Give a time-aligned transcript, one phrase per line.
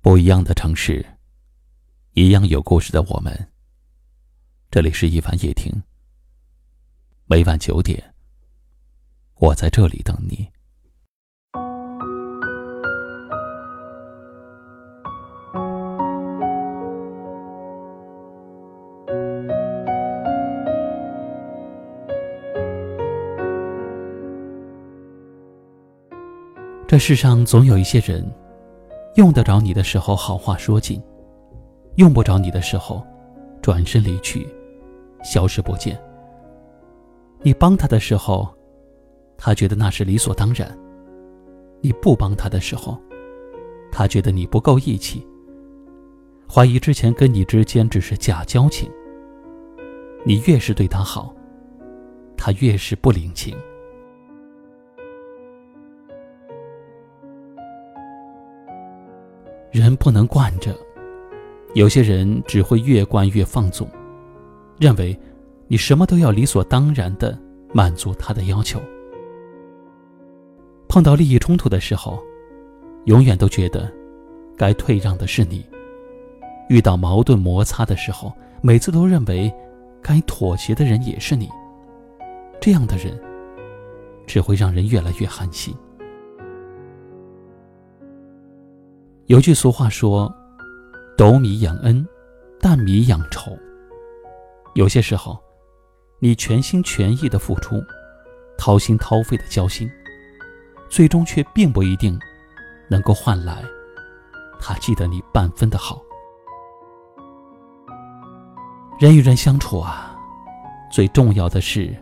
[0.00, 1.04] 不一样的城市，
[2.12, 3.48] 一样有故事的我们。
[4.70, 5.82] 这里是一凡夜听。
[7.26, 8.14] 每晚九点，
[9.34, 10.48] 我在这里等你。
[26.86, 28.47] 这世上总有一些人。
[29.18, 30.96] 用得着你的时候，好话说尽；
[31.96, 33.04] 用不着你的时候，
[33.60, 34.46] 转身离去，
[35.24, 36.00] 消失不见。
[37.42, 38.48] 你帮他的时候，
[39.36, 40.68] 他觉得那是理所当然；
[41.80, 42.96] 你不帮他的时候，
[43.90, 45.26] 他觉得你不够义气，
[46.48, 48.88] 怀疑之前跟你之间只是假交情。
[50.24, 51.34] 你越是对他好，
[52.36, 53.56] 他越是不领情。
[59.70, 60.74] 人不能惯着，
[61.74, 63.88] 有些人只会越惯越放纵，
[64.78, 65.18] 认为
[65.66, 67.38] 你什么都要理所当然的
[67.74, 68.80] 满足他的要求。
[70.88, 72.18] 碰到利益冲突的时候，
[73.04, 73.92] 永远都觉得
[74.56, 75.60] 该退让的是你；
[76.70, 78.32] 遇到矛盾摩擦的时候，
[78.62, 79.52] 每次都认为
[80.02, 81.48] 该妥协的人也是你。
[82.58, 83.20] 这样的人
[84.26, 85.76] 只会让人越来越寒心。
[89.28, 90.34] 有句俗话说
[91.14, 92.06] ：“斗米养恩，
[92.62, 93.54] 担米养仇。”
[94.74, 95.38] 有些时候，
[96.18, 97.76] 你全心全意的付出，
[98.56, 99.86] 掏心掏肺的交心，
[100.88, 102.18] 最终却并不一定
[102.88, 103.62] 能够换来
[104.58, 106.00] 他记得你半分的好。
[108.98, 110.18] 人与人相处啊，
[110.90, 111.94] 最重要的是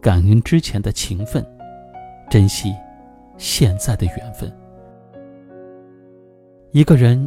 [0.00, 1.46] 感恩之前的情分，
[2.28, 2.74] 珍惜
[3.38, 4.52] 现在的缘分。
[6.76, 7.26] 一个人，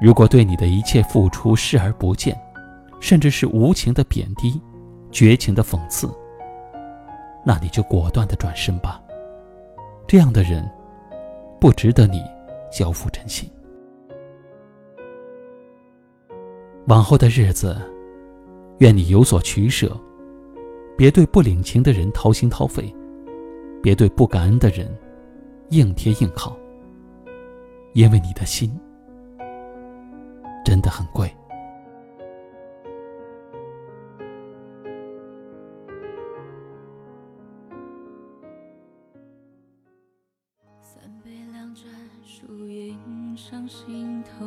[0.00, 2.40] 如果对你的一切付出视而不见，
[3.00, 4.62] 甚至是无情的贬低、
[5.10, 6.08] 绝情的讽刺，
[7.44, 9.02] 那你就果断的转身吧。
[10.06, 10.64] 这样的人，
[11.60, 12.22] 不值得你
[12.70, 13.50] 交付真心。
[16.86, 17.76] 往后的日子，
[18.78, 19.90] 愿你有所取舍，
[20.96, 22.94] 别对不领情的人掏心掏肺，
[23.82, 24.88] 别对不感恩的人
[25.70, 26.56] 硬贴硬靠。
[27.94, 28.70] 因为你的心
[30.64, 31.30] 真的很贵。
[40.80, 41.84] 三杯两盏，
[42.24, 44.46] 树影上心头，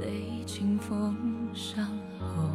[0.00, 1.84] 泪清风上
[2.20, 2.48] 喉。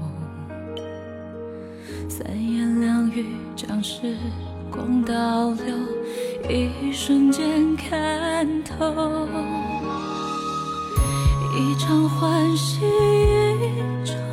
[2.08, 4.16] 三言两语将时
[4.72, 5.76] 光倒流，
[6.50, 9.75] 一瞬间看透。
[11.58, 14.25] 一场欢喜，一场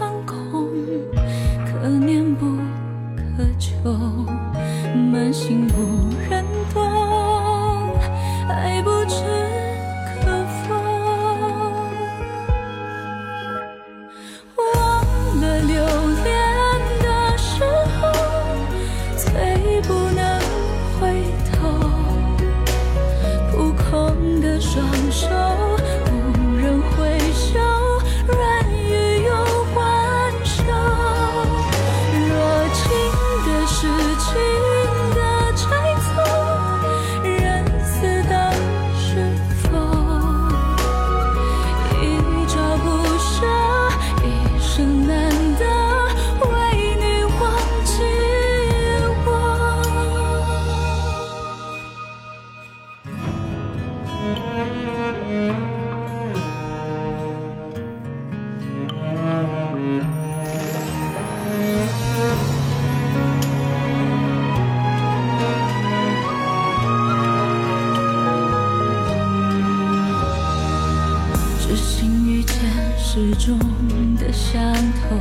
[74.17, 75.19] 的伤痛，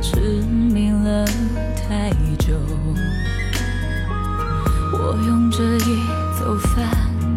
[0.00, 1.24] 痴迷了
[1.76, 2.54] 太久。
[4.92, 6.06] 我用这一
[6.38, 6.86] 走翻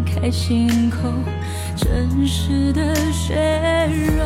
[0.05, 0.97] 开心口，
[1.75, 3.35] 真实的血
[4.17, 4.23] 肉。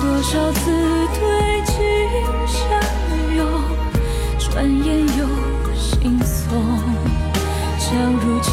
[0.00, 0.70] 多少次
[1.14, 1.74] 对镜
[2.46, 2.58] 相
[3.36, 3.46] 拥，
[4.38, 5.26] 转眼又
[5.76, 6.48] 心松，
[7.78, 8.50] 将如期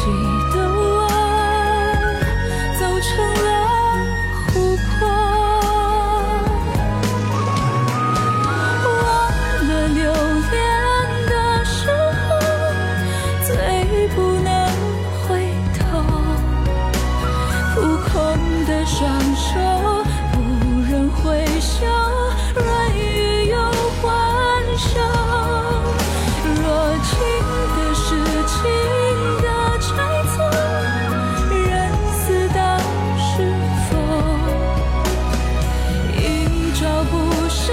[36.78, 37.16] 少不
[37.48, 37.72] 舍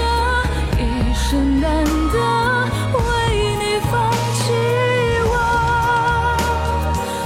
[0.78, 2.16] 一生，难得
[2.94, 3.02] 为
[3.58, 3.92] 你放
[4.32, 4.42] 弃
[5.28, 5.34] 我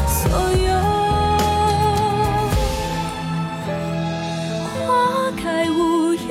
[0.09, 0.19] 所
[0.67, 0.69] 有。
[4.89, 5.79] 花开无
[6.15, 6.27] 言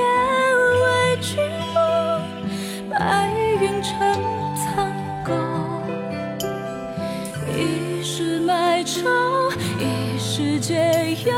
[0.83, 0.85] 为
[1.21, 1.39] 君
[1.73, 1.77] 落，
[2.91, 3.88] 白云成
[4.57, 4.91] 苍
[5.23, 5.31] 狗。
[7.55, 9.00] 一时买愁，
[9.79, 11.31] 一时解忧。